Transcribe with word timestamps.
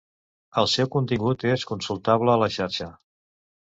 El 0.61 0.69
seu 0.75 0.87
contingut 0.95 1.45
és 1.51 1.67
consultable 1.73 2.33
a 2.37 2.39
la 2.45 2.49
xarxa. 2.57 2.89